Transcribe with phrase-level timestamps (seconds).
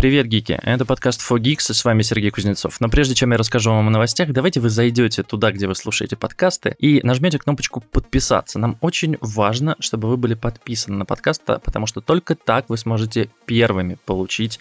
[0.00, 0.58] Привет, гики!
[0.62, 2.80] Это подкаст For Geeks, с вами Сергей Кузнецов.
[2.80, 6.16] Но прежде чем я расскажу вам о новостях, давайте вы зайдете туда, где вы слушаете
[6.16, 8.58] подкасты, и нажмете кнопочку «Подписаться».
[8.58, 13.28] Нам очень важно, чтобы вы были подписаны на подкаст, потому что только так вы сможете
[13.44, 14.58] первыми получить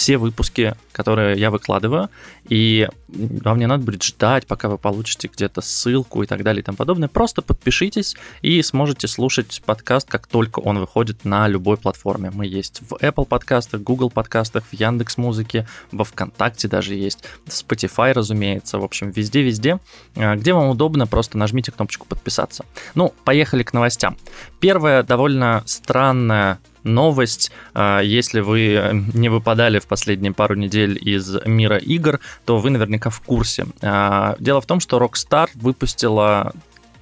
[0.00, 2.08] все выпуски, которые я выкладываю,
[2.48, 6.64] и вам не надо будет ждать, пока вы получите где-то ссылку и так далее и
[6.64, 7.06] тому подобное.
[7.06, 12.30] Просто подпишитесь и сможете слушать подкаст, как только он выходит на любой платформе.
[12.32, 17.50] Мы есть в Apple подкастах, Google подкастах, в Яндекс Музыке, во ВКонтакте даже есть, в
[17.50, 19.80] Spotify, разумеется, в общем, везде-везде.
[20.16, 22.64] А, где вам удобно, просто нажмите кнопочку подписаться.
[22.94, 24.16] Ну, поехали к новостям.
[24.60, 27.50] Первая довольно странная новость.
[27.74, 32.70] А, если вы э, не выпадали в последние пару недель из мира игр, то вы
[32.70, 33.66] наверняка в курсе.
[33.82, 36.52] А, дело в том, что Rockstar выпустила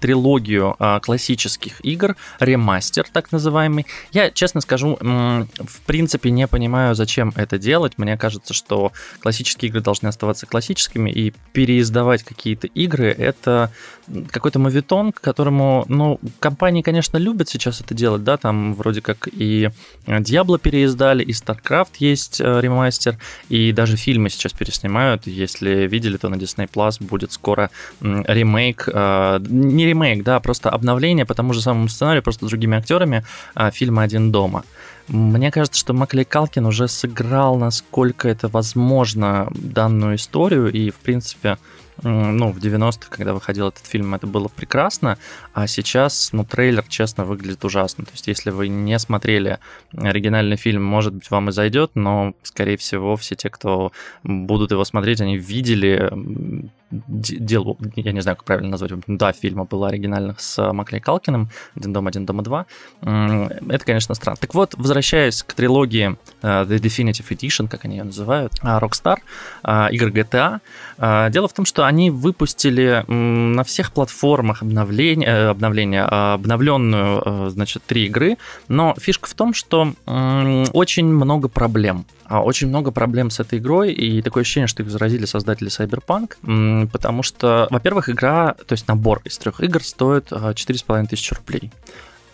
[0.00, 3.86] трилогию а, классических игр, ремастер так называемый.
[4.12, 7.94] Я, честно скажу, в принципе не понимаю, зачем это делать.
[7.96, 13.70] Мне кажется, что классические игры должны оставаться классическими, и переиздавать какие-то игры— это
[14.30, 19.70] какой-то мовитон, которому, ну, компании, конечно, любят сейчас это делать, да, там вроде как и
[20.06, 23.18] Diablo переиздали, и StarCraft есть э, ремастер,
[23.48, 25.26] и даже фильмы сейчас переснимают.
[25.26, 31.24] Если видели, то на Disney Plus будет скоро ремейк, э, не ремейк, да, просто обновление
[31.24, 34.64] по тому же самому сценарию, просто другими актерами а, фильма «Один дома».
[35.08, 41.56] Мне кажется, что Маклей Калкин уже сыграл, насколько это возможно, данную историю, и, в принципе,
[42.02, 45.18] ну, в 90-х, когда выходил этот фильм, это было прекрасно,
[45.52, 48.04] а сейчас, ну, трейлер, честно, выглядит ужасно.
[48.04, 49.58] То есть, если вы не смотрели
[49.96, 53.92] оригинальный фильм, может быть, вам и зайдет, но, скорее всего, все те, кто
[54.22, 56.12] будут его смотреть, они видели
[56.90, 61.92] дело, я не знаю, как правильно назвать, да, фильма было оригинальных с Маклей Калкиным, «Один
[61.92, 62.66] дом, один дома, два».
[63.02, 64.36] Это, конечно, странно.
[64.40, 69.18] Так вот, возвращаясь к трилогии э, The Definitive Edition, как они ее называют, э, Rockstar,
[69.64, 70.60] э, игр GTA,
[71.30, 78.36] дело в том, что они выпустили на всех платформах обновления, обновления, обновленную, значит, три игры,
[78.68, 79.92] но фишка в том, что
[80.72, 85.24] очень много проблем очень много проблем с этой игрой, и такое ощущение, что их заразили
[85.24, 91.34] создатели Cyberpunk, потому что, во-первых, игра, то есть набор из трех игр стоит 4,5 тысячи
[91.34, 91.72] рублей.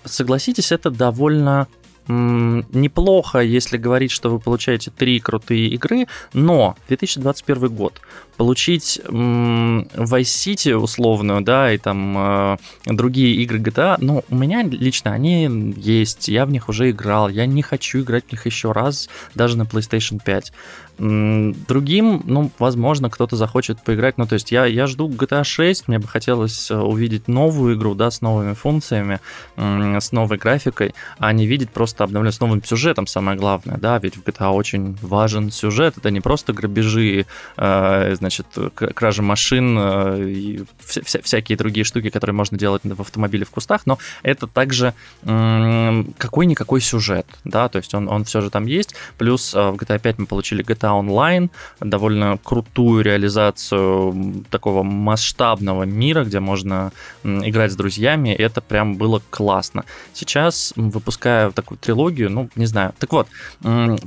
[0.04, 1.68] Согласитесь, это довольно
[2.08, 8.00] неплохо, если говорить, что вы получаете три крутые игры, но 2021 год
[8.36, 12.56] получить Vice City условную, да, и там э,
[12.86, 17.46] другие игры GTA, ну, у меня лично они есть, я в них уже играл, я
[17.46, 20.52] не хочу играть в них еще раз, даже на PlayStation 5.
[20.96, 24.16] Другим, ну, возможно, кто-то захочет поиграть.
[24.16, 27.94] Ну, то есть я, я жду GTA 6, мне бы хотелось э, увидеть новую игру,
[27.94, 29.18] да, с новыми функциями,
[29.56, 34.16] с новой графикой, а не видеть просто обновленную с новым сюжетом, самое главное, да, ведь
[34.16, 40.64] в GTA очень важен сюжет, это не просто грабежи, э, значит, кражи машин э, и
[40.84, 44.94] вся, вся, всякие другие штуки, которые можно делать в автомобиле в кустах, но это также
[45.22, 50.18] какой-никакой сюжет, да, то есть он, он все же там есть, плюс в GTA 5
[50.18, 51.50] мы получили GTA GTA Online,
[51.80, 56.92] довольно крутую реализацию такого масштабного мира, где можно
[57.24, 59.84] играть с друзьями, это прям было классно.
[60.12, 62.92] Сейчас, выпуская такую трилогию, ну, не знаю.
[62.98, 63.28] Так вот,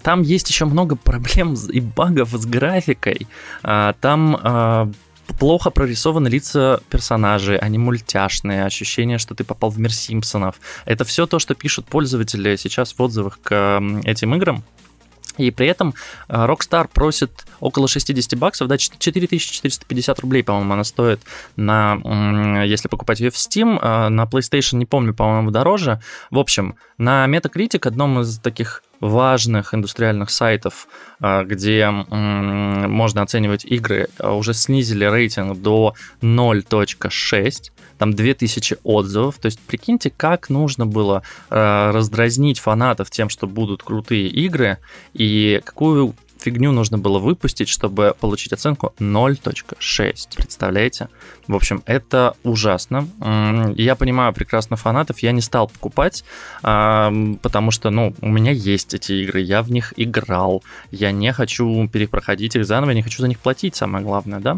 [0.04, 3.28] там есть еще много проблем и багов с графикой.
[3.64, 4.92] А, там а,
[5.40, 10.56] плохо прорисованы лица персонажей, они мультяшные, ощущение, что ты попал в мир Симпсонов.
[10.86, 14.64] Это все то, что пишут пользователи сейчас в отзывах к этим играм.
[15.38, 15.94] И при этом
[16.28, 21.22] э, Rockstar просит около 60 баксов, да, 4450 рублей, по-моему, она стоит,
[21.56, 26.02] на, если покупать ее в Steam, э, на PlayStation, не помню, по-моему, дороже.
[26.32, 30.88] В общем, на Metacritic, одном из таких важных индустриальных сайтов,
[31.22, 39.38] э, где можно оценивать игры, уже снизили рейтинг до 0.6 там 2000 отзывов.
[39.40, 44.78] То есть прикиньте, как нужно было э, раздразнить фанатов тем, что будут крутые игры,
[45.14, 50.36] и какую фигню нужно было выпустить, чтобы получить оценку 0.6.
[50.36, 51.10] Представляете?
[51.48, 53.08] В общем, это ужасно.
[53.76, 56.24] Я понимаю прекрасно фанатов, я не стал покупать,
[56.62, 61.88] потому что, ну, у меня есть эти игры, я в них играл, я не хочу
[61.88, 64.58] перепроходить их заново, я не хочу за них платить, самое главное, да.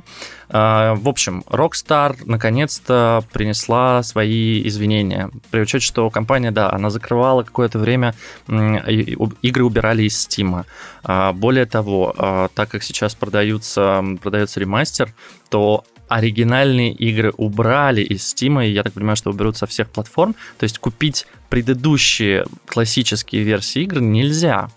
[0.50, 5.30] А, в общем, Rockstar наконец-то принесла свои извинения.
[5.52, 8.16] При учете, что компания, да, она закрывала какое-то время,
[8.48, 10.66] игры убирали из Steam.
[11.04, 15.14] А, более того, а, так как сейчас продаются, продается ремастер,
[15.50, 20.36] то оригинальные игры убрали из Steam, и я так понимаю, что уберут со всех платформ.
[20.58, 24.70] То есть купить предыдущие классические версии игр нельзя.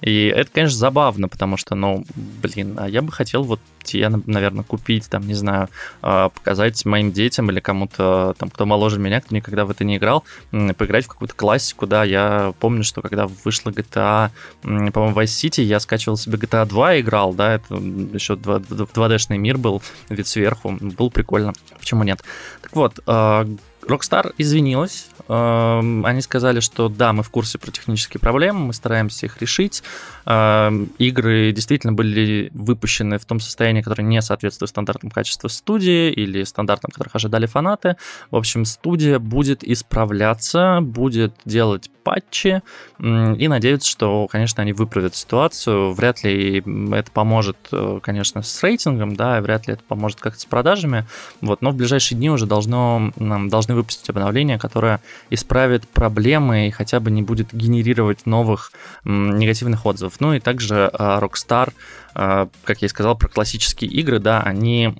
[0.00, 4.64] И это, конечно, забавно, потому что, ну, блин, а я бы хотел вот те, наверное,
[4.64, 5.68] купить, там, не знаю,
[6.02, 9.96] а, показать моим детям или кому-то, там, кто моложе меня, кто никогда в это не
[9.96, 14.30] играл, поиграть в какую-то классику, да, я помню, что когда вышла GTA,
[14.62, 19.82] по-моему, Vice City, я скачивал себе GTA 2 играл, да, это еще 2D-шный мир был,
[20.08, 22.22] вид сверху, было прикольно, почему нет?
[22.62, 23.46] Так вот, а,
[23.82, 25.08] Rockstar извинилась.
[25.28, 29.82] Эм, они сказали, что да, мы в курсе про технические проблемы, мы стараемся их решить.
[30.26, 36.44] Эм, игры действительно были выпущены в том состоянии, которое не соответствует стандартам качества студии или
[36.44, 37.96] стандартам, которых ожидали фанаты.
[38.30, 42.62] В общем, студия будет исправляться, будет делать патчи
[42.98, 45.92] и надеются, что, конечно, они выправят ситуацию.
[45.92, 46.62] Вряд ли
[46.92, 51.06] это поможет, э, конечно, с рейтингом, да, вряд ли это поможет как-то с продажами,
[51.40, 57.00] вот, но в ближайшие дни уже должно, должны выпустить обновление, которое исправит проблемы и хотя
[57.00, 58.72] бы не будет генерировать новых
[59.04, 60.09] негативных отзывов.
[60.18, 61.72] Ну и также а, Rockstar
[62.12, 64.92] а, как я и сказал, про классические игры, да, они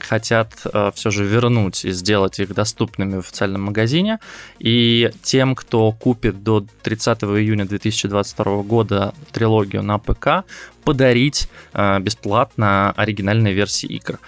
[0.00, 4.20] хотят а, все же вернуть и сделать их доступными в официальном магазине.
[4.58, 10.44] И тем, кто купит до 30 июня 2022 года трилогию на ПК,
[10.84, 11.48] подарить
[12.00, 14.18] бесплатно оригинальные версии игр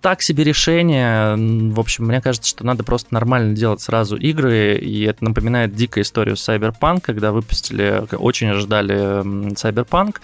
[0.00, 1.36] так себе решение.
[1.72, 6.04] В общем, мне кажется, что надо просто нормально делать сразу игры, и это напоминает дикую
[6.04, 9.22] историю Cyberpunk, когда выпустили, очень ожидали
[9.52, 10.16] Cyberpunk,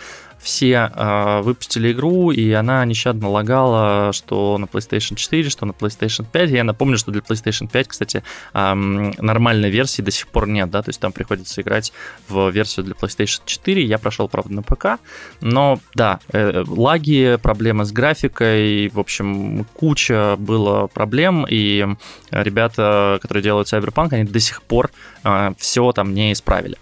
[0.44, 6.26] все э, выпустили игру, и она нещадно лагала, что на PlayStation 4, что на PlayStation
[6.30, 6.50] 5.
[6.50, 10.82] Я напомню, что для PlayStation 5, кстати, э, нормальной версии до сих пор нет, да,
[10.82, 11.92] то есть там приходится играть
[12.28, 13.82] в версию для PlayStation 4.
[13.84, 15.00] Я прошел, правда, на ПК,
[15.40, 21.86] но да, э, лаги, проблемы с графикой, в общем, куча было проблем, и
[22.30, 24.90] ребята, которые делают Cyberpunk, они до сих пор
[25.24, 26.76] э, все там не исправили.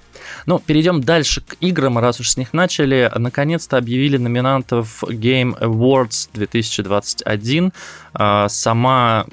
[0.47, 3.11] Ну, перейдем дальше к играм, раз уж с них начали.
[3.17, 7.73] Наконец-то объявили номинантов Game Awards 2021.
[8.15, 9.27] А, сама,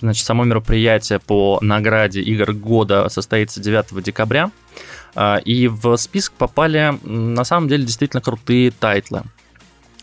[0.00, 4.50] значит, само мероприятие по награде игр года состоится 9 декабря.
[5.14, 9.22] А, и в список попали, на самом деле, действительно крутые тайтлы.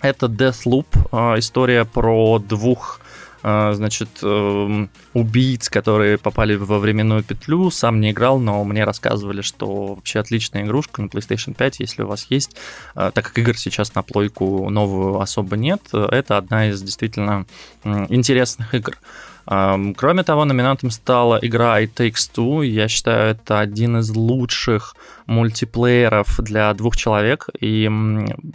[0.02, 3.01] Это Deathloop, а, история про двух
[3.42, 7.72] значит, эм, убийц, которые попали во временную петлю.
[7.72, 12.08] Сам не играл, но мне рассказывали, что вообще отличная игрушка на PlayStation 5, если у
[12.08, 12.56] вас есть.
[12.96, 17.46] А, так как игр сейчас на плойку новую особо нет, это одна из действительно
[17.84, 18.98] интересных игр.
[19.46, 22.66] Кроме того, номинантом стала игра It Takes Two.
[22.66, 24.96] Я считаю, это один из лучших
[25.26, 27.48] мультиплееров для двух человек.
[27.60, 27.90] И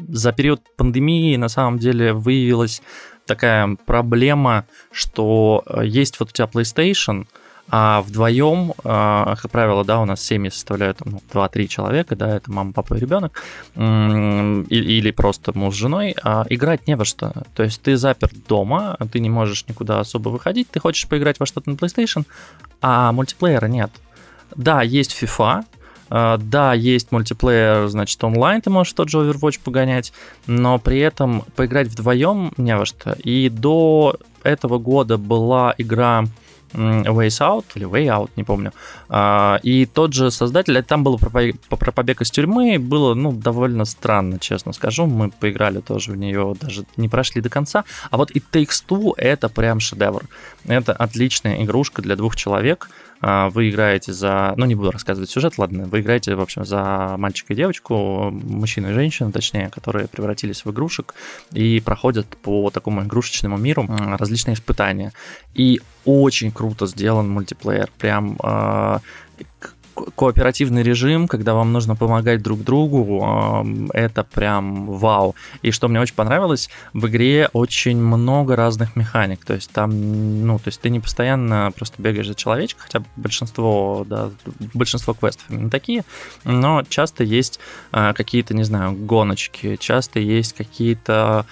[0.08, 2.82] за период пандемии на самом деле выявилось
[3.26, 7.26] такая проблема, что э, есть вот у тебя PlayStation,
[7.68, 12.50] а вдвоем, а, как правило, да, у нас семьи составляют ну, 2-3 человека, да, это
[12.50, 13.42] мама, папа и ребенок,
[13.74, 17.32] или просто муж с женой, а играть не во что.
[17.56, 21.46] То есть ты запер дома, ты не можешь никуда особо выходить, ты хочешь поиграть во
[21.46, 22.24] что-то на PlayStation,
[22.80, 23.90] а мультиплеера нет.
[24.54, 25.64] Да, есть FIFA,
[26.08, 30.12] да, есть мультиплеер, значит, онлайн, ты можешь тот же Overwatch погонять,
[30.46, 33.12] но при этом поиграть вдвоем не во что.
[33.24, 36.24] И до этого года была игра
[36.72, 38.72] Ways Out или Way Out, не помню.
[39.08, 43.84] А, и тот же создатель, там было про, про побег из тюрьмы, было, ну, довольно
[43.84, 45.06] странно, честно скажу.
[45.06, 47.84] Мы поиграли тоже в нее, даже не прошли до конца.
[48.10, 50.24] А вот It Takes Two это прям шедевр.
[50.64, 52.90] Это отличная игрушка для двух человек.
[53.20, 54.54] А, вы играете за...
[54.56, 55.84] Ну, не буду рассказывать сюжет, ладно.
[55.84, 60.70] Вы играете, в общем, за мальчика и девочку, мужчину и женщину, точнее, которые превратились в
[60.70, 61.14] игрушек
[61.52, 65.12] и проходят по такому игрушечному миру различные испытания.
[65.54, 67.90] И очень круто сделан мультиплеер.
[67.98, 68.98] Прям э,
[70.14, 75.34] кооперативный режим, когда вам нужно помогать друг другу, это прям вау.
[75.62, 80.58] И что мне очень понравилось, в игре очень много разных механик, то есть там, ну,
[80.58, 84.30] то есть ты не постоянно просто бегаешь за человечка, хотя большинство, да,
[84.74, 86.04] большинство квестов именно такие,
[86.44, 87.58] но часто есть
[87.92, 91.46] а, какие-то, не знаю, гоночки, часто есть какие-то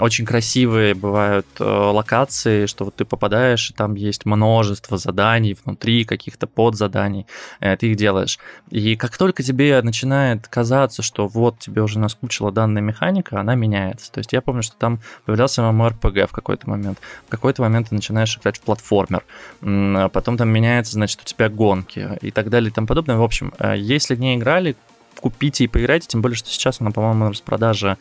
[0.00, 6.04] очень красивые бывают э, локации, что вот ты попадаешь, и там есть множество заданий внутри,
[6.04, 7.26] каких-то подзаданий,
[7.60, 8.38] э, ты их делаешь.
[8.70, 14.10] И как только тебе начинает казаться, что вот тебе уже наскучила данная механика, она меняется.
[14.12, 16.98] То есть я помню, что там появлялся MMORPG в какой-то момент.
[17.26, 19.24] В какой-то момент ты начинаешь играть в платформер.
[19.62, 23.16] А потом там меняется, значит, у тебя гонки и так далее и тому подобное.
[23.16, 24.76] В общем, э, если не играли,
[25.20, 27.98] купите и поиграйте, тем более, что сейчас она, по-моему, на распродаже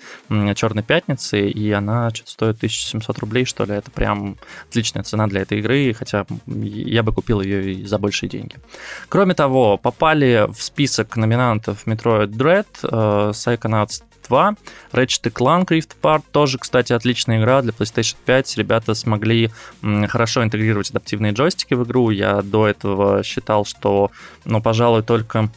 [0.56, 3.74] Черной Пятницы, и она что-то стоит 1700 рублей, что ли.
[3.74, 4.38] Это прям
[4.70, 8.56] отличная цена для этой игры, хотя я бы купил ее и за большие деньги.
[9.10, 14.56] Кроме того, попали в список номинантов Metroid Dread, э, Psychonauts 2.
[14.94, 18.58] Ratchet Clank Rift Apart тоже, кстати, отличная игра для PlayStation 5.
[18.58, 19.50] Ребята смогли
[20.08, 22.12] хорошо интегрировать адаптивные джойстики в игру.
[22.12, 24.12] Я до этого считал, что,
[24.46, 25.50] ну, пожалуй, только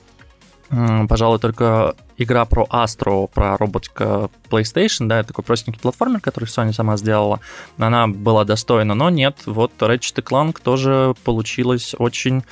[1.08, 6.96] пожалуй, только игра про Astro, про роботика PlayStation, да, такой простенький платформер, который Sony сама
[6.96, 7.40] сделала,
[7.78, 12.42] она была достойна, но нет, вот Ratchet Clank тоже получилась очень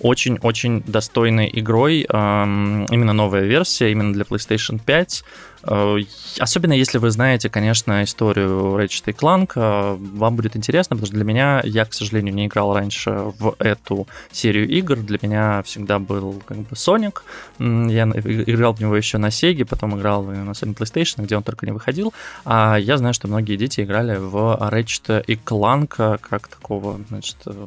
[0.00, 2.02] очень-очень достойной игрой.
[2.02, 5.24] Именно новая версия, именно для PlayStation 5.
[5.66, 5.98] Э,
[6.38, 11.24] особенно если вы знаете, конечно, историю Ratchet Clank, э, вам будет интересно, потому что для
[11.24, 14.96] меня, я, к сожалению, не играл раньше в эту серию игр.
[14.96, 17.20] Для меня всегда был как бы Sonic.
[17.58, 21.66] Я играл в него еще на Sega, потом играл на Sony PlayStation, где он только
[21.66, 22.12] не выходил.
[22.44, 27.66] А я знаю, что многие дети играли в Ratchet и Clank как такого, значит, э,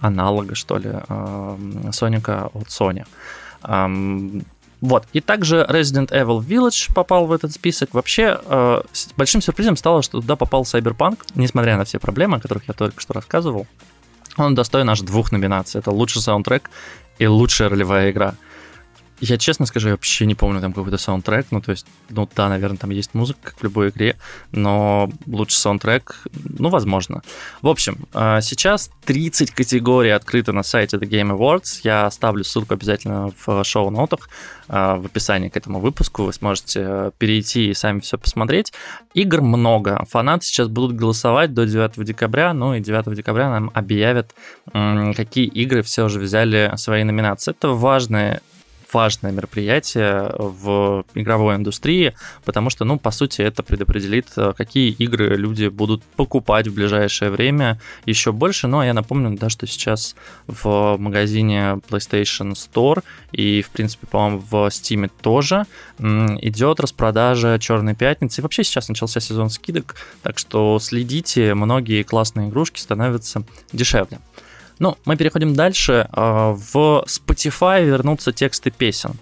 [0.00, 0.92] аналога, что ли,
[1.92, 3.04] Соника от Sony.
[4.80, 5.06] Вот.
[5.12, 7.94] И также Resident Evil Village попал в этот список.
[7.94, 8.82] Вообще, э,
[9.16, 13.00] большим сюрпризом стало, что туда попал Cyberpunk, несмотря на все проблемы, о которых я только
[13.00, 13.66] что рассказывал.
[14.36, 15.80] Он достоин аж двух номинаций.
[15.80, 16.70] Это лучший саундтрек
[17.18, 18.34] и лучшая ролевая игра.
[19.20, 21.46] Я честно скажу, я вообще не помню там какой-то саундтрек.
[21.50, 24.16] Ну, то есть, ну да, наверное, там есть музыка, как в любой игре,
[24.52, 27.22] но лучший саундтрек, ну, возможно.
[27.60, 31.80] В общем, а, сейчас 30 категорий открыты на сайте The Game Awards.
[31.82, 34.28] Я оставлю ссылку обязательно в шоу-нотах,
[34.68, 36.24] а, в описании к этому выпуску.
[36.24, 38.72] Вы сможете перейти и сами все посмотреть.
[39.14, 40.04] Игр много.
[40.08, 44.34] Фанаты сейчас будут голосовать до 9 декабря, ну и 9 декабря нам объявят,
[44.72, 47.50] какие игры все уже взяли свои номинации.
[47.50, 48.42] Это важные
[48.92, 52.14] важное мероприятие в игровой индустрии,
[52.44, 57.30] потому что, ну, по сути, это предопределит, э, какие игры люди будут покупать в ближайшее
[57.30, 58.66] время еще больше.
[58.68, 60.16] Ну, а я напомню, да, что сейчас
[60.46, 63.02] в магазине PlayStation Store
[63.32, 65.66] и, в принципе, по-моему, в Steam тоже
[65.98, 68.40] идет распродажа Черной пятницы.
[68.40, 73.42] И вообще сейчас начался сезон скидок, так что следите, многие классные игрушки становятся
[73.72, 74.18] дешевле.
[74.78, 76.08] Ну, мы переходим дальше.
[76.12, 79.12] А, в Spotify вернутся тексты песен.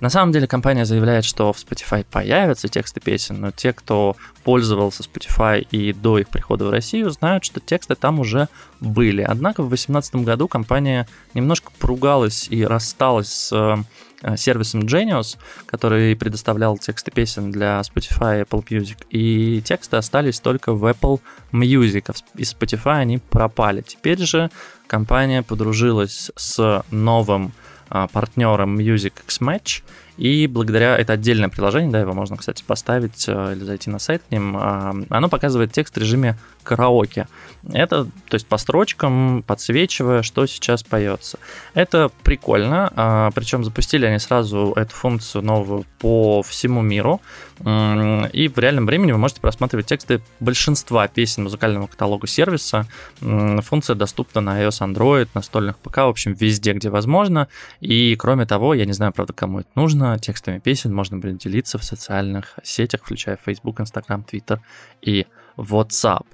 [0.00, 5.02] На самом деле компания заявляет, что в Spotify появятся тексты песен, но те, кто пользовался
[5.02, 8.48] Spotify и до их прихода в Россию, знают, что тексты там уже
[8.80, 9.22] были.
[9.22, 13.84] Однако в 2018 году компания немножко поругалась и рассталась с
[14.26, 20.40] Э, сервисом Genius, который предоставлял тексты песен для Spotify и Apple Music, и тексты остались
[20.40, 21.20] только в Apple
[21.52, 23.82] Music, а из Spotify они пропали.
[23.82, 24.50] Теперь же
[24.86, 27.52] компания подружилась с новым
[27.88, 29.82] а, партнером Music X Match,
[30.16, 34.22] и благодаря, это отдельное приложение, да, его можно, кстати, поставить э, или зайти на сайт
[34.28, 37.28] к ним, а, оно показывает текст в режиме караоке.
[37.72, 41.38] Это, то есть по строчкам, подсвечивая, что сейчас поется.
[41.72, 47.20] Это прикольно, а, причем запустили они сразу эту функцию новую по всему миру,
[47.60, 52.86] и в реальном времени вы можете просматривать тексты большинства песен музыкального каталога сервиса.
[53.20, 57.48] Функция доступна на iOS, Android, настольных ПК, в общем, везде, где возможно.
[57.80, 61.78] И кроме того, я не знаю, правда, кому это нужно, текстами песен можно будет делиться
[61.78, 64.58] в социальных сетях, включая Facebook, Instagram, Twitter
[65.00, 66.26] и WhatsApp.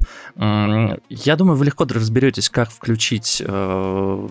[1.09, 4.29] Я думаю, вы легко разберетесь, как включить э,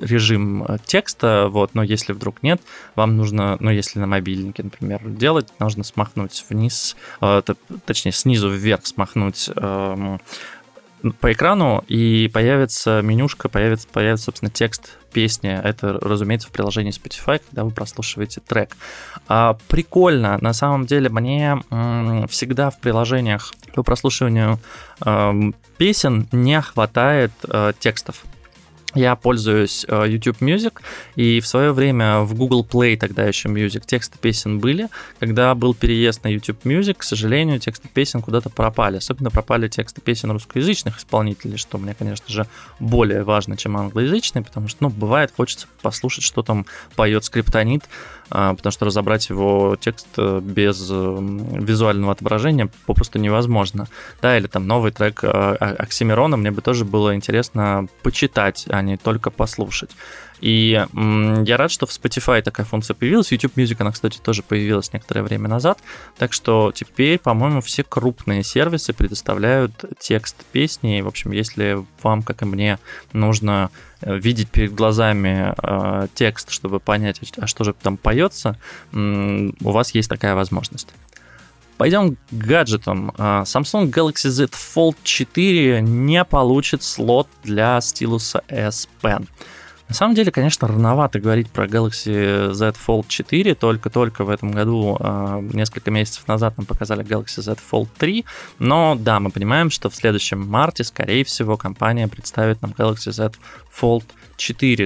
[0.00, 2.60] режим э, текста, вот, но если вдруг нет,
[2.94, 7.42] вам нужно, ну, если на мобильнике, например, делать, нужно смахнуть вниз, э,
[7.84, 10.20] точнее, снизу вверх смахнуть эм,
[11.12, 15.50] по экрану, и появится менюшка, появится, появится, собственно, текст песни.
[15.50, 18.76] Это, разумеется, в приложении Spotify, когда вы прослушиваете трек.
[19.28, 20.38] А, прикольно.
[20.40, 24.58] На самом деле, мне м, всегда в приложениях по прослушиванию
[25.04, 25.32] э,
[25.78, 28.24] песен не хватает э, текстов.
[28.96, 30.80] Я пользуюсь uh, YouTube Music,
[31.16, 34.88] и в свое время в Google Play, тогда еще Music, тексты песен были.
[35.20, 38.96] Когда был переезд на YouTube Music, к сожалению, тексты песен куда-то пропали.
[38.96, 42.46] Особенно пропали тексты песен русскоязычных исполнителей, что мне, конечно же,
[42.80, 47.84] более важно, чем англоязычные, потому что, ну, бывает, хочется послушать, что там поет скриптонит,
[48.30, 53.86] а, потому что разобрать его текст э, без визуального отображения попросту невозможно.
[54.20, 58.96] Да, или там новый трек э, Оксимирона мне бы тоже было интересно почитать, а не
[58.96, 59.90] только послушать.
[60.40, 63.32] И я рад, что в Spotify такая функция появилась.
[63.32, 65.78] YouTube Music, она, кстати, тоже появилась некоторое время назад.
[66.18, 71.00] Так что теперь, по-моему, все крупные сервисы предоставляют текст песни.
[71.00, 72.78] В общем, если вам, как и мне,
[73.12, 73.70] нужно
[74.02, 78.58] э, видеть перед глазами э, текст, чтобы понять, а что же там поется,
[78.92, 80.88] м, у вас есть такая возможность.
[81.78, 83.12] Пойдем к гаджетам.
[83.18, 89.26] А, Samsung Galaxy Z Fold 4 не получит слот для стилуса S Pen.
[89.88, 94.96] На самом деле, конечно, рановато говорить про Galaxy Z Fold 4, только-только в этом году,
[94.98, 98.24] э, несколько месяцев назад нам показали Galaxy Z Fold 3,
[98.58, 103.32] но да, мы понимаем, что в следующем марте, скорее всего, компания представит нам Galaxy Z
[103.80, 104.25] Fold 4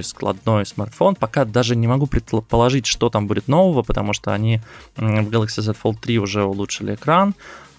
[0.02, 1.14] складной смартфон.
[1.14, 4.60] Пока даже не могу предположить, что там будет нового, потому что они
[4.96, 7.34] в Galaxy Z Fold 3 уже улучшили экран,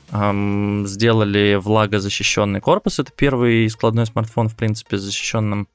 [0.10, 3.00] сделали влагозащищенный корпус.
[3.00, 5.68] Это первый складной смартфон, в принципе, защищенным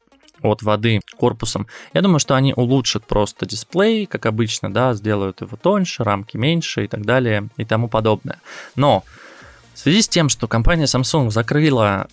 [0.42, 1.66] от воды корпусом.
[1.94, 6.84] Я думаю, что они улучшат просто дисплей, как обычно, да, сделают его тоньше, рамки меньше
[6.84, 8.40] и так далее и тому подобное.
[8.74, 9.02] Но
[9.72, 12.08] в связи с тем, что компания Samsung закрыла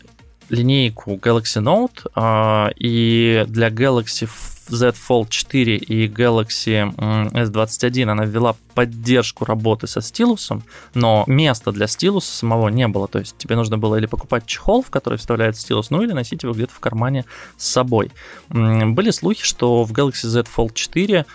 [0.49, 4.27] линейку Galaxy Note, э, и для Galaxy
[4.67, 11.87] Z Fold 4 и Galaxy S21 она ввела поддержку работы со стилусом, но места для
[11.87, 13.07] стилуса самого не было.
[13.07, 16.43] То есть тебе нужно было или покупать чехол, в который вставляет стилус, ну или носить
[16.43, 17.25] его где-то в кармане
[17.57, 18.11] с собой.
[18.49, 21.25] Были слухи, что в Galaxy Z Fold 4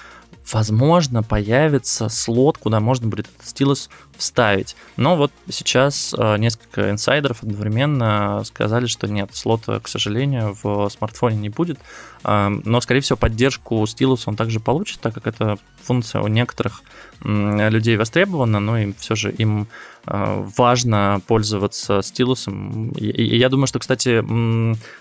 [0.52, 4.76] возможно, появится слот, куда можно будет этот стилус вставить.
[4.97, 11.37] Но вот сейчас э, несколько инсайдеров одновременно сказали, что нет, слота, к сожалению, в смартфоне
[11.37, 11.78] не будет.
[12.25, 16.83] Э, но, скорее всего, поддержку стилуса он также получит, так как эта функция у некоторых
[17.21, 19.67] людей востребована, но им все же им
[20.11, 22.93] важно пользоваться стилусом.
[22.97, 24.25] Я думаю, что, кстати,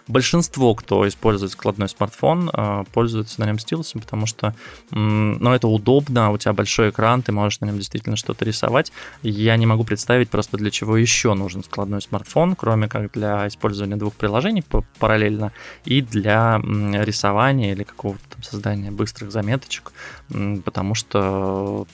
[0.08, 2.52] большинство, кто использует складной смартфон,
[2.92, 4.54] пользуются на нем стилусом, потому что
[4.92, 8.92] ну, это удобно, у тебя большой экран, ты можешь на нем действительно что-то рисовать.
[9.22, 13.96] Я не могу представить просто для чего еще нужен складной смартфон, кроме как для использования
[13.96, 14.66] двух приложений
[15.00, 15.52] параллельно
[15.86, 19.94] и для рисования или какого-то создания быстрых заметочек,
[20.66, 21.88] потому что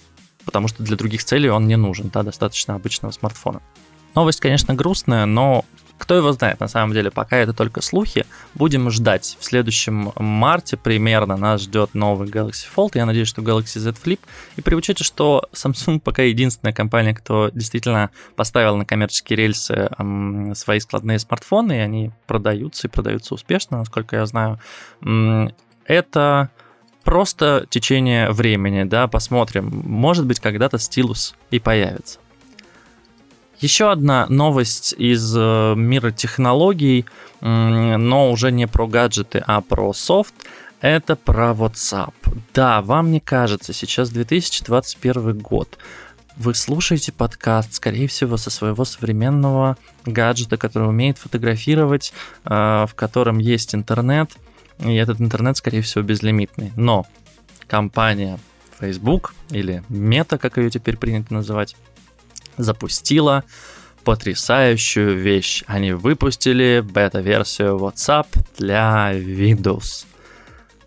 [0.45, 3.61] потому что для других целей он не нужен, да, достаточно обычного смартфона.
[4.15, 5.65] Новость, конечно, грустная, но
[5.97, 8.25] кто его знает, на самом деле, пока это только слухи.
[8.55, 9.37] Будем ждать.
[9.39, 12.91] В следующем марте примерно нас ждет новый Galaxy Fold.
[12.95, 14.19] Я надеюсь, что Galaxy Z Flip.
[14.57, 19.89] И при учете, что Samsung пока единственная компания, кто действительно поставил на коммерческие рельсы
[20.55, 24.59] свои складные смартфоны, и они продаются и продаются успешно, насколько я знаю.
[25.85, 26.49] Это
[27.03, 29.83] просто течение времени, да, посмотрим.
[29.85, 32.19] Может быть, когда-то стилус и появится.
[33.59, 37.05] Еще одна новость из э, мира технологий,
[37.39, 40.33] но уже не про гаджеты, а про софт.
[40.81, 42.13] Это про WhatsApp.
[42.53, 45.77] Да, вам не кажется, сейчас 2021 год.
[46.35, 52.11] Вы слушаете подкаст, скорее всего, со своего современного гаджета, который умеет фотографировать,
[52.43, 54.31] э, в котором есть интернет,
[54.83, 56.71] и этот интернет, скорее всего, безлимитный.
[56.75, 57.05] Но
[57.67, 58.39] компания
[58.79, 61.75] Facebook или Meta, как ее теперь принято называть,
[62.57, 63.43] запустила
[64.03, 65.63] потрясающую вещь.
[65.67, 70.05] Они выпустили бета-версию WhatsApp для Windows.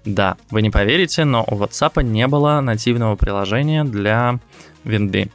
[0.05, 4.39] Да, вы не поверите, но у WhatsApp не было нативного приложения для
[4.85, 5.31] винды.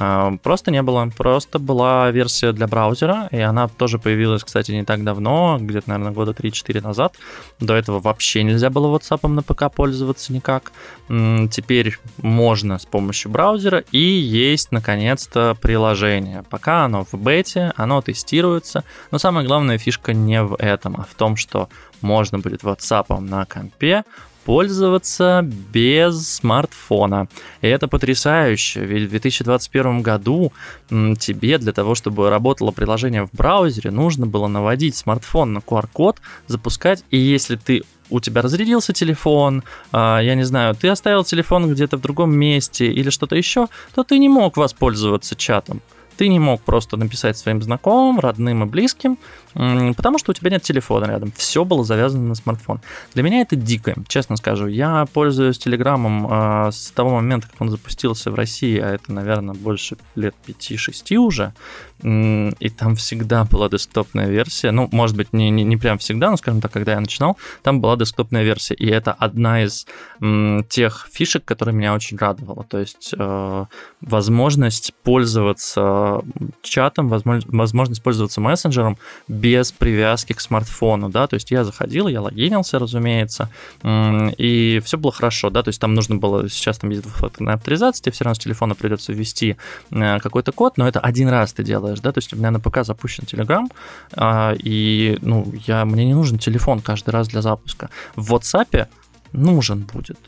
[0.00, 1.10] А, просто не было.
[1.16, 6.12] Просто была версия для браузера, и она тоже появилась, кстати, не так давно, где-то, наверное,
[6.12, 7.16] года 3-4 назад.
[7.58, 10.70] До этого вообще нельзя было WhatsApp на ПК пользоваться никак.
[11.08, 16.44] Теперь можно с помощью браузера, и есть, наконец-то, приложение.
[16.48, 21.14] Пока оно в бете, оно тестируется, но самая главная фишка не в этом, а в
[21.14, 21.68] том, что
[22.02, 24.04] можно будет WhatsApp на компе
[24.44, 27.28] пользоваться без смартфона.
[27.60, 30.52] И это потрясающе, ведь в 2021 году
[30.88, 37.04] тебе для того, чтобы работало приложение в браузере, нужно было наводить смартфон на QR-код, запускать,
[37.10, 41.98] и если ты у тебя разрядился телефон, а, я не знаю, ты оставил телефон где-то
[41.98, 45.82] в другом месте или что-то еще, то ты не мог воспользоваться чатом.
[46.18, 49.18] Ты не мог просто написать своим знакомым, родным и близким,
[49.54, 51.32] потому что у тебя нет телефона рядом.
[51.36, 52.80] Все было завязано на смартфон.
[53.14, 54.66] Для меня это дико, честно скажу.
[54.66, 59.54] Я пользуюсь Телеграмом э, с того момента, как он запустился в России, а это, наверное,
[59.54, 61.54] больше лет 5-6 уже.
[62.02, 64.70] И там всегда была десктопная версия.
[64.70, 67.80] Ну, может быть, не, не, не прям всегда, но, скажем так, когда я начинал, там
[67.80, 68.74] была десктопная версия.
[68.74, 69.86] И это одна из
[70.20, 72.64] м, тех фишек, которая меня очень радовала.
[72.64, 73.64] То есть э,
[74.00, 76.22] возможность пользоваться
[76.62, 82.20] чатом, возможность, возможность пользоваться мессенджером без привязки к смартфону, да, то есть я заходил, я
[82.20, 83.50] логинился, разумеется,
[83.84, 88.02] и все было хорошо, да, то есть там нужно было, сейчас там есть двухфакторная авторизация,
[88.02, 89.56] тебе все равно с телефона придется ввести
[89.90, 92.60] э, какой-то код, но это один раз ты делаешь, да, то есть у меня на
[92.60, 93.66] ПК запущен Telegram,
[94.12, 97.90] а, и, ну, я, мне не нужен телефон каждый раз для запуска.
[98.16, 98.88] В WhatsApp
[99.32, 100.18] нужен будет.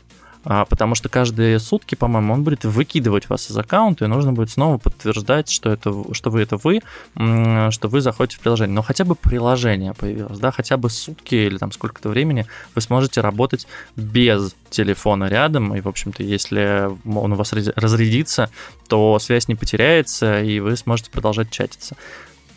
[0.43, 4.49] А, потому что каждые сутки, по-моему, он будет выкидывать вас из аккаунта, и нужно будет
[4.49, 6.81] снова подтверждать, что, это, что вы это вы,
[7.15, 8.75] что вы заходите в приложение.
[8.75, 13.21] Но хотя бы приложение появилось, да, хотя бы сутки или там сколько-то времени вы сможете
[13.21, 18.49] работать без телефона рядом, и, в общем-то, если он у вас разрядится,
[18.87, 21.95] то связь не потеряется, и вы сможете продолжать чатиться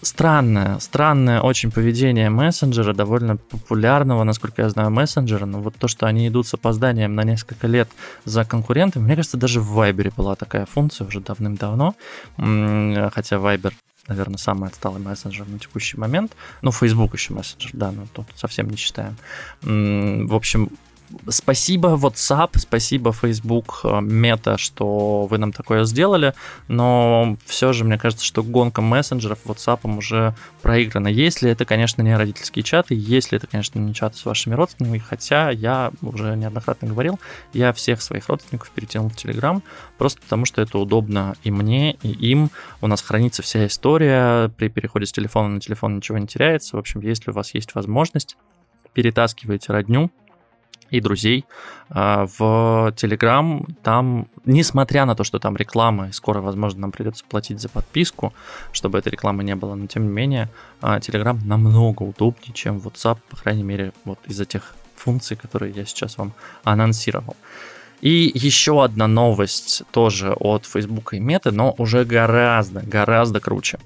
[0.04, 6.06] странное, странное очень поведение мессенджера, довольно популярного, насколько я знаю, мессенджера, но вот то, что
[6.06, 7.88] они идут с опозданием на несколько лет
[8.24, 11.94] за конкурентами, мне кажется, даже в Viber была такая функция уже давным-давно,
[12.36, 13.72] хотя Viber
[14.06, 16.36] наверное, самый отсталый мессенджер на текущий момент.
[16.60, 19.16] Ну, Facebook еще мессенджер, да, но тут совсем не считаем.
[19.62, 20.68] В общем,
[21.28, 26.34] спасибо WhatsApp, спасибо Facebook, э, Meta, что вы нам такое сделали,
[26.68, 31.08] но все же мне кажется, что гонка мессенджеров WhatsApp уже проиграна.
[31.08, 35.50] Если это, конечно, не родительские чаты, если это, конечно, не чаты с вашими родственниками, хотя
[35.50, 37.20] я уже неоднократно говорил,
[37.52, 39.62] я всех своих родственников перетянул в Telegram,
[39.98, 42.50] просто потому что это удобно и мне, и им.
[42.80, 46.76] У нас хранится вся история, при переходе с телефона на телефон ничего не теряется.
[46.76, 48.36] В общем, если у вас есть возможность,
[48.94, 50.10] перетаскивайте родню,
[50.96, 51.44] и друзей
[51.90, 53.66] а, в Telegram.
[53.82, 58.32] Там, несмотря на то, что там реклама, и скоро, возможно, нам придется платить за подписку,
[58.72, 60.48] чтобы этой рекламы не было, но тем не менее,
[60.80, 65.84] а, Telegram намного удобнее, чем WhatsApp, по крайней мере, вот из-за тех функций, которые я
[65.84, 67.36] сейчас вам анонсировал.
[68.00, 73.78] И еще одна новость тоже от Facebook и Meta, но уже гораздо, гораздо круче.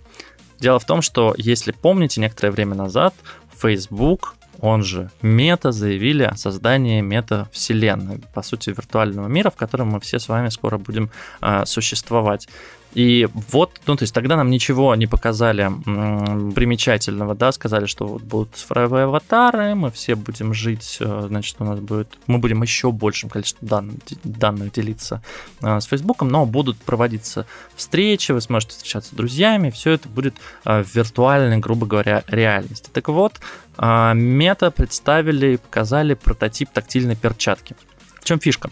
[0.59, 3.14] Дело в том, что, если помните, некоторое время назад
[3.57, 10.01] Facebook он же мета, заявили о создании мета-вселенной, по сути, виртуального мира, в котором мы
[10.01, 12.49] все с вами скоро будем э, существовать.
[12.94, 18.07] И вот, ну, то есть тогда нам ничего не показали м, примечательного, да, сказали, что
[18.07, 22.62] вот будут цифровые аватары, мы все будем жить, э, значит, у нас будет, мы будем
[22.62, 25.22] еще большим количеством данных, данных делиться
[25.61, 27.46] э, с Фейсбуком, но будут проводиться
[27.77, 32.90] встречи, вы сможете встречаться с друзьями, все это будет э, в виртуальной, грубо говоря, реальности.
[32.92, 33.35] Так вот,
[33.79, 37.77] Мета представили и показали прототип тактильной перчатки.
[38.20, 38.70] В чем фишка?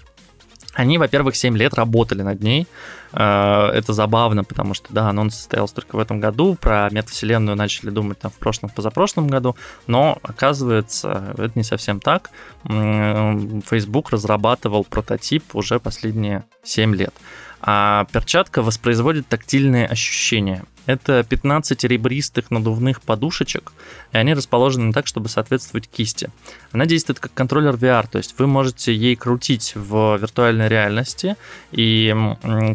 [0.76, 2.66] Они, во-первых, 7 лет работали над ней.
[3.12, 6.54] Э, это забавно, потому что, да, анонс состоялся только в этом году.
[6.54, 9.56] Про метавселенную начали думать там в прошлом, позапрошлом году.
[9.86, 12.30] Но, оказывается, это не совсем так.
[12.64, 17.14] Facebook разрабатывал прототип уже последние 7 лет.
[17.62, 20.64] А перчатка воспроизводит тактильные ощущения.
[20.86, 23.72] Это 15 ребристых надувных подушечек,
[24.12, 26.30] и они расположены так, чтобы соответствовать кисти.
[26.72, 31.36] Она действует как контроллер VR, то есть вы можете ей крутить в виртуальной реальности,
[31.72, 32.14] и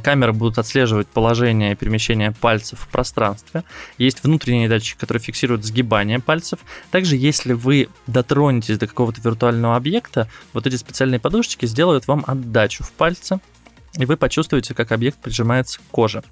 [0.04, 3.63] камеры будут отслеживать положение и перемещение пальцев в пространстве.
[3.97, 6.60] Есть внутренний датчик, который фиксирует сгибание пальцев.
[6.91, 12.84] Также, если вы дотронетесь до какого-то виртуального объекта, вот эти специальные подушечки сделают вам отдачу
[12.84, 13.39] в пальце,
[13.97, 16.24] и вы почувствуете, как объект прижимается к коже.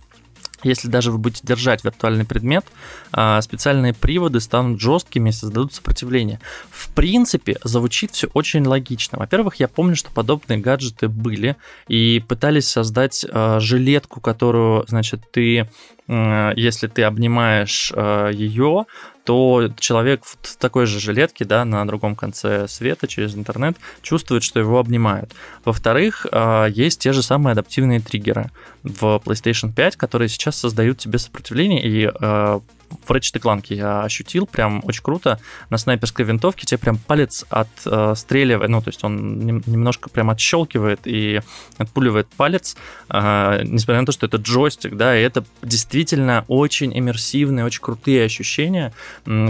[0.63, 2.65] Если даже вы будете держать виртуальный предмет,
[3.11, 6.39] а, специальные приводы станут жесткими и создадут сопротивление.
[6.69, 9.17] В принципе, звучит все очень логично.
[9.17, 11.55] Во-первых, я помню, что подобные гаджеты были
[11.87, 15.69] и пытались создать а, жилетку, которую, значит, ты
[16.09, 18.85] если ты обнимаешь а, ее,
[19.25, 24.59] то человек в такой же жилетке, да, на другом конце света через интернет чувствует, что
[24.59, 25.33] его обнимают.
[25.65, 28.49] Во-вторых, а, есть те же самые адаптивные триггеры
[28.81, 34.45] в PlayStation 5, которые сейчас создают тебе сопротивление и а, в Ratchet Clank я ощутил,
[34.45, 35.39] прям очень круто.
[35.69, 41.41] На снайперской винтовке тебе прям палец отстреливает, ну, то есть он немножко прям отщелкивает и
[41.77, 42.75] отпуливает палец,
[43.09, 48.25] э, несмотря на то, что это джойстик, да, и это действительно очень иммерсивные, очень крутые
[48.25, 48.93] ощущения,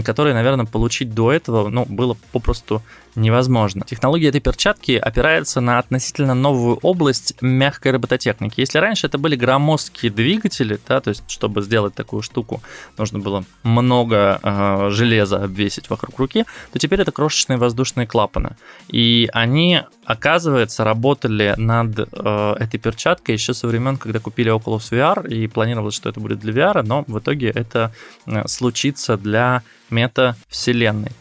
[0.04, 2.82] которые, наверное, получить до этого, ну, было попросту
[3.14, 3.84] невозможно.
[3.86, 8.60] Технология этой перчатки опирается на относительно новую область мягкой робототехники.
[8.60, 12.62] Если раньше это были громоздкие двигатели, да, то есть чтобы сделать такую штуку,
[12.98, 13.29] нужно было
[13.62, 18.56] много э, железа обвесить вокруг руки, то теперь это крошечные воздушные клапаны.
[18.88, 25.28] И они, оказывается, работали над э, этой перчаткой еще со времен, когда купили Oculus VR
[25.28, 27.92] и планировалось, что это будет для VR, но в итоге это
[28.26, 31.12] э, случится для мета-вселенной.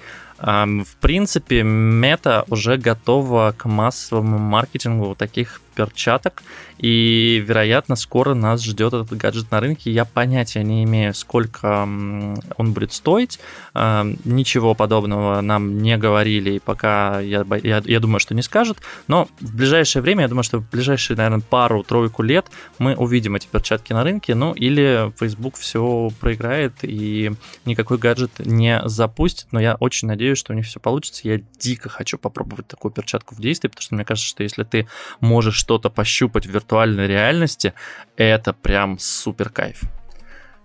[0.41, 6.43] В принципе, мета уже готова к массовому маркетингу таких перчаток,
[6.79, 9.91] и, вероятно, скоро нас ждет этот гаджет на рынке.
[9.91, 13.39] Я понятия не имею, сколько он будет стоить.
[13.73, 18.77] А, ничего подобного нам не говорили, и пока я, я, я думаю, что не скажут.
[19.07, 22.45] Но в ближайшее время, я думаю, что в ближайшие, наверное, пару-тройку лет
[22.77, 24.33] мы увидим эти перчатки на рынке.
[24.33, 27.33] Ну, или Facebook все проиграет и
[27.65, 29.47] никакой гаджет не запустит.
[29.51, 31.27] Но я очень надеюсь, что у них все получится.
[31.27, 34.87] Я дико хочу попробовать такую перчатку в действии, потому что мне кажется, что если ты
[35.19, 37.73] можешь что-то пощупать в виртуальной реальности,
[38.17, 39.81] это прям супер кайф.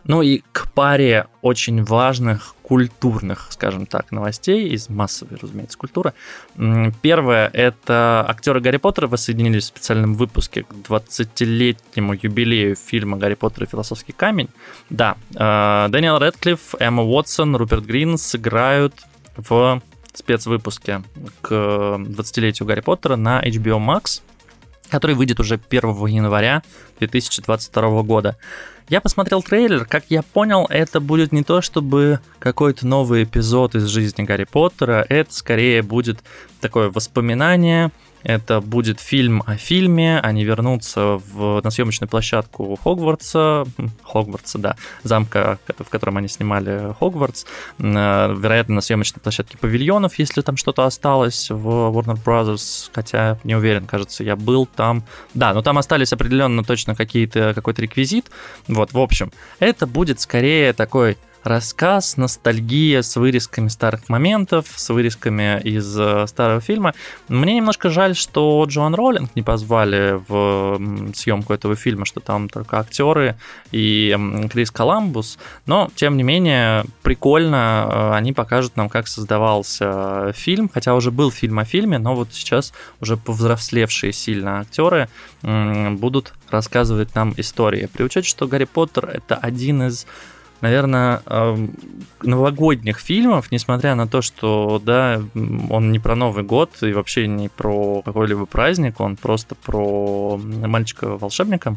[0.05, 6.13] Ну и к паре очень важных культурных, скажем так, новостей из массовой, разумеется, культуры.
[7.01, 13.65] Первое— это актеры Гарри Поттера воссоединились в специальном выпуске к 20-летнему юбилею фильма «Гарри Поттер
[13.65, 14.49] и философский камень».
[14.91, 18.95] Да, э, Дэниел Рэдклифф, Эмма Уотсон, Руперт Грин сыграют
[19.37, 19.81] в
[20.13, 21.03] спецвыпуске
[21.41, 24.23] к 20-летию Гарри Поттера на HBO Max,
[24.95, 26.63] который выйдет уже 1 января
[27.01, 28.37] 2022 года.
[28.89, 33.87] Я посмотрел трейлер, как я понял, это будет не то чтобы какой-то новый эпизод из
[33.87, 36.23] жизни Гарри Поттера, это скорее будет
[36.61, 37.91] такое воспоминание,
[38.25, 43.67] это будет фильм о фильме, они вернутся в, на съемочную площадку Хогвартса,
[44.03, 47.45] Хогвартса, да, замка, в котором они снимали Хогвартс,
[47.79, 53.55] э, вероятно, на съемочной площадке павильонов, если там что-то осталось в Warner Brothers, хотя не
[53.55, 55.05] уверен, кажется, я был там.
[55.35, 58.31] Да, но там остались определенно точно какие-то, какой-то реквизит.
[58.75, 65.61] Вот, в общем, это будет скорее такой рассказ, ностальгия с вырезками старых моментов, с вырезками
[65.61, 66.95] из э, старого фильма.
[67.29, 72.81] Мне немножко жаль, что Джоан Роллинг не позвали в съемку этого фильма, что там только
[72.81, 73.37] актеры
[73.71, 74.17] и
[74.51, 80.95] Крис Коламбус, но, тем не менее, прикольно, э, они покажут нам, как создавался фильм, хотя
[80.95, 85.09] уже был фильм о фильме, но вот сейчас уже повзрослевшие сильно актеры
[85.43, 87.89] будут рассказывать нам истории.
[87.93, 90.07] При учете, что Гарри Поттер это один из
[90.61, 91.23] наверное,
[92.23, 97.49] новогодних фильмов, несмотря на то, что, да, он не про Новый год и вообще не
[97.49, 101.77] про какой-либо праздник, он просто про мальчика-волшебника,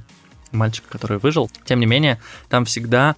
[0.52, 1.50] мальчика, который выжил.
[1.66, 3.16] Тем не менее, там всегда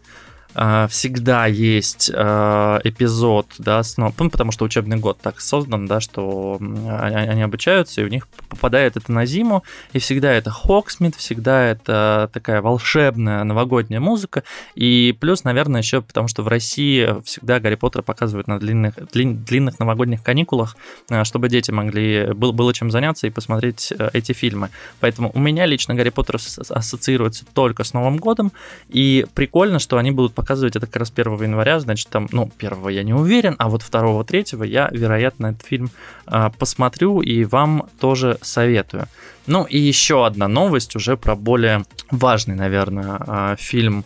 [0.54, 6.58] всегда есть а, эпизод, да, снова, ну, потому что учебный год так создан, да, что
[6.60, 12.30] они обучаются, и у них попадает это на зиму, и всегда это Хоксмит, всегда это
[12.34, 14.44] такая волшебная новогодняя музыка,
[14.76, 19.44] и плюс, наверное, еще потому что в России всегда Гарри Поттер показывают на длинных, длин,
[19.44, 20.76] длинных новогодних каникулах,
[21.10, 24.70] а, чтобы дети могли, было, было чем заняться и посмотреть э, эти фильмы.
[25.00, 26.38] Поэтому у меня лично Гарри Поттер
[26.70, 28.52] ассоциируется только с Новым годом,
[28.90, 32.88] и прикольно, что они будут показывать это как раз 1 января, значит, там, ну, 1
[32.90, 35.90] я не уверен, а вот 2-3 я, вероятно, этот фильм
[36.28, 39.08] э, посмотрю и вам тоже советую.
[39.48, 44.06] Ну и еще одна новость уже про более важный, наверное, э, фильм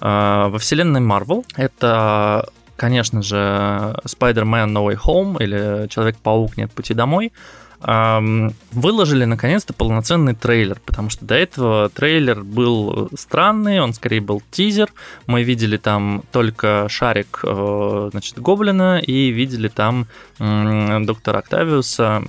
[0.00, 1.44] э, во вселенной Marvel.
[1.56, 3.36] Это конечно же,
[4.04, 7.32] Spider-Man No Way Home или Человек-паук Нет пути домой
[7.80, 14.92] выложили наконец-то полноценный трейлер, потому что до этого трейлер был странный, он скорее был тизер.
[15.26, 20.06] Мы видели там только шарик, э, значит, Гоблина и видели там
[20.38, 22.22] доктора Октавиуса,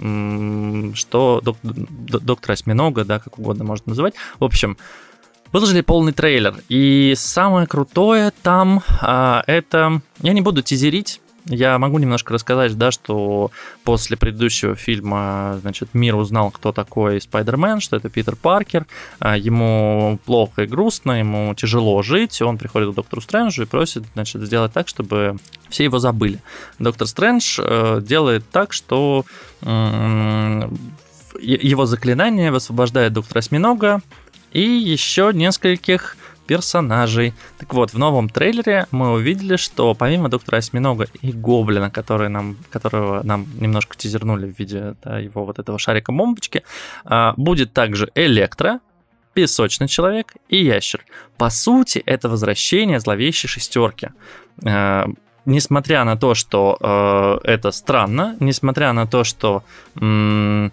[0.96, 4.14] что док, доктора Осьминога, да, как угодно можно называть.
[4.40, 4.78] В общем,
[5.52, 6.56] Выложили полный трейлер.
[6.70, 10.02] И самое крутое там а, это...
[10.22, 13.52] Я не буду тизерить, я могу немножко рассказать, да, что
[13.84, 18.86] после предыдущего фильма, значит, мир узнал, кто такой Спайдермен, что это Питер Паркер,
[19.20, 24.04] а, ему плохо и грустно, ему тяжело жить, он приходит к доктору Стрэнджу и просит,
[24.14, 25.38] значит, сделать так, чтобы
[25.70, 26.40] все его забыли.
[26.78, 29.26] Доктор Стрэндж э, делает так, что
[31.42, 34.02] его заклинание высвобождает доктора Осьминога
[34.52, 36.18] и еще нескольких
[36.50, 37.34] персонажей.
[37.60, 42.58] Так вот, в новом трейлере мы увидели, что помимо Доктора Осьминога и Гоблина, который нам,
[42.72, 46.64] которого нам немножко тизернули в виде да, его вот этого шарика-бомбочки,
[47.06, 48.80] а, будет также Электро,
[49.36, 51.06] Песочный человек и Ящер.
[51.38, 54.08] По сути, это возвращение зловещей шестерки
[54.66, 55.06] а,
[55.46, 59.64] несмотря на то, что э, это странно, несмотря на то, что
[59.96, 60.72] м-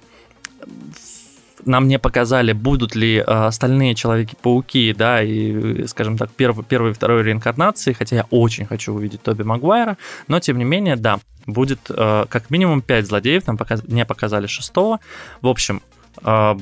[1.66, 6.94] нам не показали, будут ли э, остальные Человеки-пауки, да, и, скажем так, первый, первой и
[6.94, 9.96] второй реинкарнации, хотя я очень хочу увидеть Тоби Магуайра,
[10.28, 13.82] но, тем не менее, да, будет э, как минимум 5 злодеев, нам показ...
[13.84, 15.00] не показали шестого.
[15.42, 15.82] В общем,
[16.22, 16.56] э,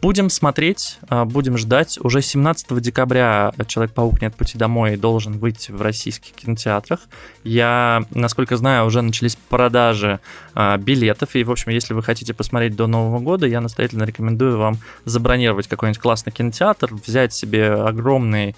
[0.00, 1.98] Будем смотреть, а, будем ждать.
[2.00, 4.22] Уже 17 декабря «Человек-паук.
[4.22, 7.00] Нет пути домой» должен выйти в российских кинотеатрах.
[7.42, 10.20] Я, насколько знаю, уже начались продажи
[10.54, 11.34] а, билетов.
[11.34, 15.66] И, в общем, если вы хотите посмотреть до Нового года, я настоятельно рекомендую вам забронировать
[15.66, 18.54] какой-нибудь классный кинотеатр, взять себе огромный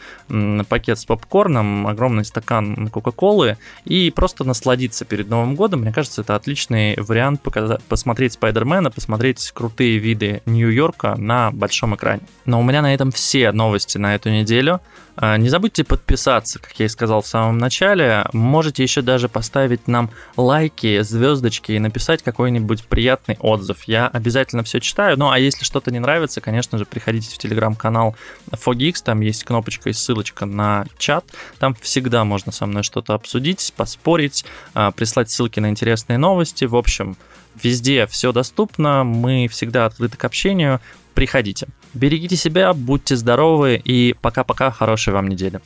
[0.68, 5.80] пакет с попкорном, огромный стакан Кока-Колы и просто насладиться перед Новым годом.
[5.80, 12.22] Мне кажется, это отличный вариант показать, посмотреть Спайдермена, посмотреть крутые виды Нью-Йорка на большом экране.
[12.44, 14.80] Но у меня на этом все новости на эту неделю.
[15.14, 18.26] А, не забудьте подписаться, как я и сказал в самом начале.
[18.32, 23.84] Можете еще даже поставить нам лайки, звездочки и написать какой-нибудь приятный отзыв.
[23.84, 25.16] Я обязательно все читаю.
[25.16, 28.16] Ну а если что-то не нравится, конечно же, приходите в телеграм-канал
[28.50, 31.24] Fogix, там есть кнопочка и ссылочка на чат.
[31.60, 36.64] Там всегда можно со мной что-то обсудить, поспорить, а, прислать ссылки на интересные новости.
[36.64, 37.16] В общем,
[37.62, 40.80] везде все доступно, мы всегда открыты к общению.
[41.14, 41.68] Приходите.
[41.92, 45.60] Берегите себя, будьте здоровы и пока-пока, хорошей вам недели.